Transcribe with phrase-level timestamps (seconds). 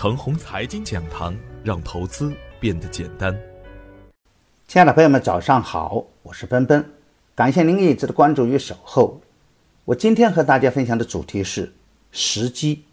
[0.00, 3.36] 程红财经讲堂，让投资变得简单。
[4.68, 6.88] 亲爱的朋友们，早上好，我是奔奔，
[7.34, 9.20] 感谢您一直的关注与守候。
[9.84, 11.74] 我今天和大家分享的主题是
[12.12, 12.84] 时机。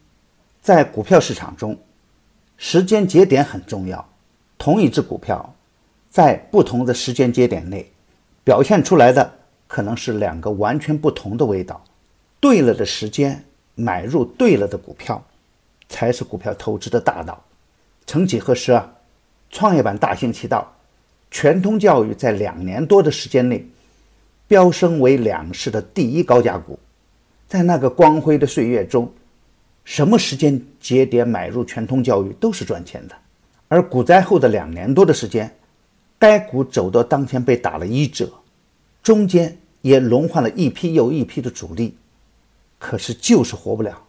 [0.63, 1.77] 在股票市场中，
[2.57, 4.03] 时间节点很重要。
[4.57, 5.53] 同一只股票，
[6.09, 7.87] 在不同的时间节点内，
[8.43, 9.31] 表现出来的
[9.67, 11.83] 可能是两个完全不同的味道。
[12.39, 13.45] 对了的时间
[13.75, 15.23] 买入对了的股票。
[15.89, 17.43] 才是股票投资的大道。
[18.05, 18.93] 曾几何时啊，
[19.49, 20.75] 创业板大行其道，
[21.31, 23.65] 全通教育在两年多的时间内
[24.47, 26.77] 飙升为两市的第一高价股。
[27.47, 29.11] 在那个光辉的岁月中，
[29.83, 33.15] 什么时间节点买入全通教育都是赚钱的。
[33.67, 35.55] 而股灾后的两年多的时间，
[36.19, 38.31] 该股走到当前被打了一折，
[39.01, 41.97] 中间也轮换了一批又一批的主力，
[42.77, 44.04] 可是就是活不了。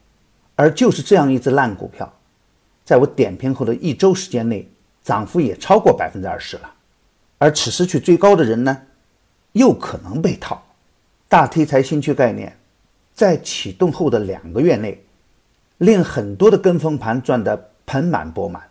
[0.56, 2.12] 而就是这样一只烂股票，
[2.84, 4.68] 在我点评后的一周时间内，
[5.04, 6.72] 涨幅也超过百分之二十了。
[7.38, 8.82] 而此时去追高的人呢，
[9.52, 10.62] 又可能被套。
[11.28, 12.56] 大题材新区概念，
[13.12, 15.04] 在启动后的两个月内，
[15.78, 18.62] 令很多的跟风盘赚得盆满钵满；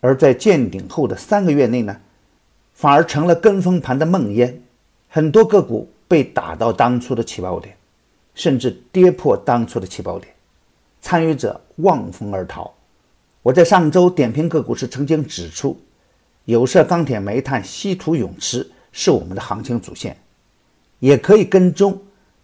[0.00, 2.00] 而在见顶后的三个月内呢，
[2.72, 4.54] 反而成了跟风盘的梦魇。
[5.08, 7.74] 很多个股被打到当初的起爆点，
[8.34, 10.32] 甚至跌破当初的起爆点。
[11.06, 12.74] 参与者望风而逃。
[13.40, 15.80] 我在上周点评个股时曾经指出，
[16.46, 20.16] 有色、钢铁、煤炭、稀土、永磁是我们的行情主线，
[20.98, 21.96] 也可以跟踪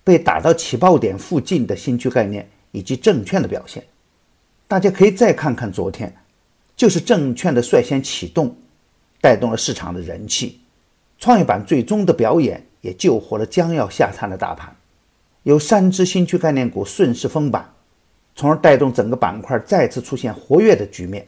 [0.04, 3.82] 被打到起爆点附近的新区概念以及证券的表现。
[4.68, 6.14] 大家可以再看看昨天，
[6.76, 8.54] 就是证券的率先启动，
[9.20, 10.60] 带动了市场的人气，
[11.18, 14.72] 创业板最终的表演也救活了将要下探的大盘。
[15.42, 17.68] 有三只新区概念股顺势封板。
[18.34, 21.26] 从而带动整个板块再次出现活跃的局面。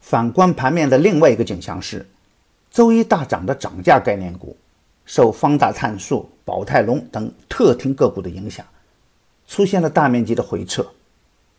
[0.00, 2.06] 反观盘面的另外一个景象是，
[2.70, 4.56] 周一大涨的涨价概念股，
[5.04, 8.64] 受方大碳素、宝泰隆等特听个股的影响，
[9.46, 10.86] 出现了大面积的回撤。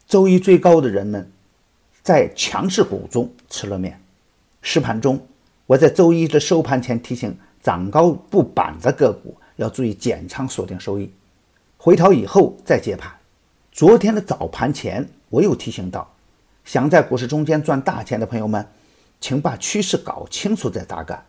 [0.07, 1.29] 周一追高的人们，
[2.01, 3.99] 在强势股中吃了面。
[4.61, 5.19] 实盘中，
[5.65, 11.11] 我在周一的收盘前提醒涨高不板的个股要注意减仓锁定收益，
[11.77, 13.18] 回调以后再接盘。
[13.79, 16.05] 昨天的早盘前，我又提醒到，
[16.65, 18.67] 想在股市中间赚大钱的朋友们，
[19.21, 21.23] 请把趋势搞清楚再打干。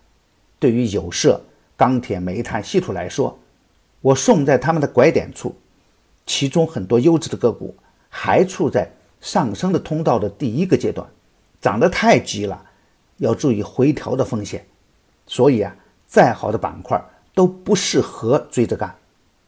[0.59, 1.41] 对于有色、
[1.77, 3.39] 钢铁、煤炭、稀土来说，
[4.00, 5.55] 我送在他们的拐点处，
[6.27, 7.72] 其中很多优质的个股
[8.09, 8.91] 还处在
[9.21, 11.09] 上升的通道的第一个阶段，
[11.60, 12.60] 涨得太急了，
[13.19, 14.66] 要注意回调的风险。
[15.25, 15.72] 所以啊，
[16.09, 17.00] 再好的板块
[17.33, 18.93] 都不适合追着干。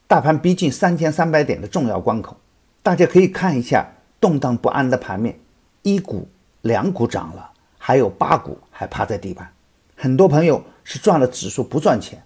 [0.06, 2.36] 大盘逼近三千三百点的重要关口。
[2.82, 3.86] 大家可以看一下
[4.20, 5.38] 动荡不安的盘面，
[5.82, 6.28] 一股
[6.62, 9.52] 两股涨了，还有八股还趴在地板。
[9.96, 12.20] 很多朋友是赚了指数不赚钱，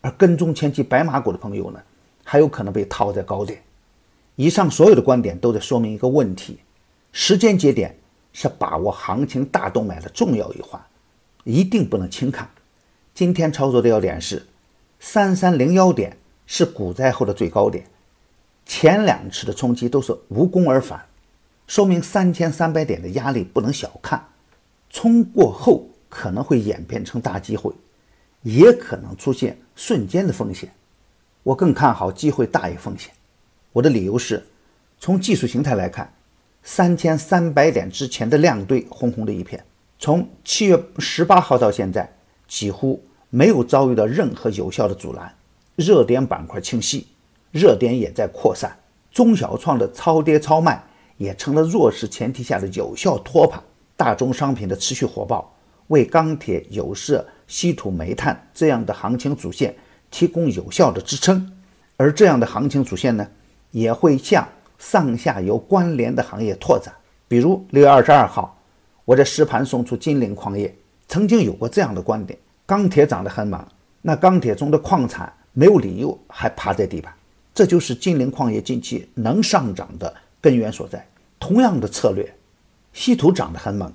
[0.00, 1.80] 而跟踪前期白马股的朋友呢，
[2.24, 3.62] 还有可能被套在高点。
[4.34, 6.58] 以上所有的观点都在说明一个问题：
[7.12, 7.96] 时间节点
[8.32, 10.82] 是把握行情大动脉的重要一环，
[11.44, 12.50] 一定不能轻看。
[13.14, 14.44] 今天操作的要点是
[14.98, 16.16] 三三零幺点
[16.46, 17.84] 是股灾后的最高点。
[18.72, 21.04] 前两次的冲击都是无功而返，
[21.66, 24.24] 说明三千三百点的压力不能小看。
[24.88, 27.72] 冲过后可能会演变成大机会，
[28.42, 30.72] 也可能出现瞬间的风险。
[31.42, 33.10] 我更看好机会大于风险。
[33.72, 34.46] 我的理由是，
[35.00, 36.14] 从技术形态来看，
[36.62, 39.64] 三千三百点之前的量堆红红的一片，
[39.98, 42.08] 从七月十八号到现在
[42.46, 45.34] 几乎没有遭遇到任何有效的阻拦，
[45.74, 47.08] 热点板块清晰。
[47.50, 48.76] 热点也在扩散，
[49.10, 50.82] 中小创的超跌超卖
[51.16, 53.62] 也成了弱势前提下的有效托盘。
[53.96, 55.52] 大宗商品的持续火爆，
[55.88, 59.74] 为钢铁、有色、稀土、煤炭这样的行情主线
[60.10, 61.50] 提供有效的支撑。
[61.96, 63.28] 而这样的行情主线呢，
[63.72, 66.94] 也会向上下游关联的行业拓展。
[67.28, 68.56] 比如六月二十二号，
[69.04, 70.74] 我在实盘送出金陵矿业，
[71.06, 73.62] 曾经有过这样的观点：钢铁涨得很猛，
[74.00, 77.12] 那钢铁中的矿产没有理由还趴在地板。
[77.54, 81.06] 这就是金陵矿业近期能上涨的根源所在。
[81.38, 82.34] 同样的策略，
[82.92, 83.92] 稀土涨得很猛，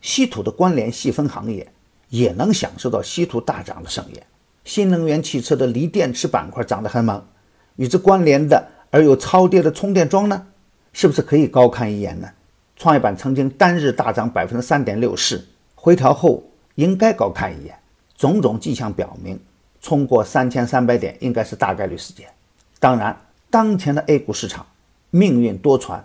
[0.00, 1.70] 稀土的关联细分行业
[2.08, 4.26] 也能享受到稀土大涨的盛宴。
[4.64, 7.22] 新能源汽车的锂电池板块涨得很猛，
[7.76, 10.46] 与之关联的而有超跌的充电桩呢，
[10.92, 12.28] 是不是可以高看一眼呢？
[12.76, 15.44] 创业板曾经单日大涨百分之三点六四，
[15.74, 16.44] 回调后
[16.76, 17.74] 应该高看一眼。
[18.16, 19.38] 种种迹象表明，
[19.80, 22.28] 冲过三千三百点应该是大概率事件。
[22.80, 23.16] 当然，
[23.50, 24.66] 当前的 A 股市场
[25.10, 26.00] 命运多舛，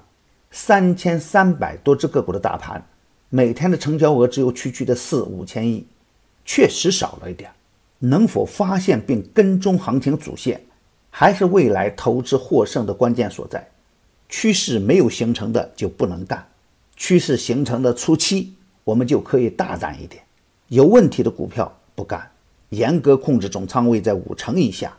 [0.49, 2.83] 三千三百多只个股的大盘，
[3.29, 5.85] 每天的成交额只有区区的四五千亿，
[6.45, 7.51] 确实少了一点。
[7.99, 10.61] 能否发现并跟踪行情主线，
[11.09, 13.65] 还是未来投资获胜的关键所在。
[14.27, 16.45] 趋势没有形成的就不能干，
[16.95, 20.23] 趋势形成的初期，我们就可以大胆一点。
[20.69, 22.31] 有问题的股票不干，
[22.69, 24.91] 严格控制总仓位在五成以下，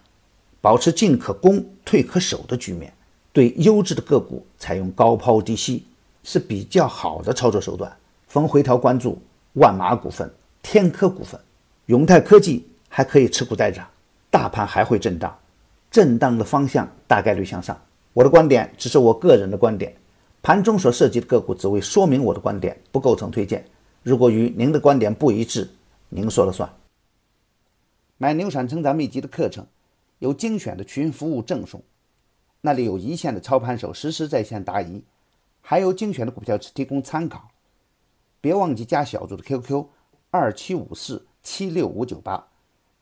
[0.65, 2.91] 保持进可攻、退可守的局面。
[3.35, 5.85] 对优质的个股采用高抛低吸
[6.23, 7.95] 是比较好的操作手段。
[8.29, 9.21] 逢回调关注
[9.53, 10.33] 万马股份、
[10.63, 11.39] 天科股份、
[11.85, 12.67] 永泰科技。
[12.97, 13.85] 还可以持股待涨，
[14.31, 15.37] 大盘还会震荡，
[15.91, 17.77] 震荡的方向大概率向上。
[18.13, 19.93] 我的观点只是我个人的观点，
[20.41, 23.65] 盘中所涉及的个股只为说明我的观点，不构成推荐。
[24.05, 25.69] 如果与您的观点不一致，
[26.09, 26.71] 您说了算。
[28.17, 29.67] 买牛产成长秘籍的课程，
[30.25, 31.83] 有精选的群服务赠送，
[32.63, 35.05] 那里有一线的操盘手实时在线答疑，
[35.61, 37.51] 还有精选的股票提供参考。
[38.41, 39.87] 别忘记加小组的 QQ：
[40.31, 42.49] 二七五四七六五九八。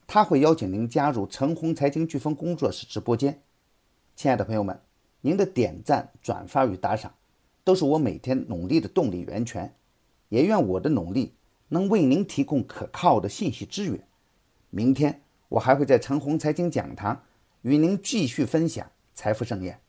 [0.08, 3.40] 他会邀请您加入陈红财经飓风工作室直播间。
[4.16, 4.80] 亲爱的朋友们，
[5.20, 7.14] 您的点赞、转发与打赏，
[7.62, 9.72] 都是我每天努力的动力源泉。
[10.28, 11.34] 也愿我的努力
[11.68, 14.04] 能为您提供可靠的信息资源。
[14.70, 15.22] 明天
[15.52, 17.24] 我还会在陈红财经讲堂
[17.62, 19.80] 与您继续分享财富盛宴。